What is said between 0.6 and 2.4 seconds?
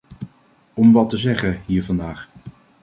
Om wat te zeggen, hier vandaag?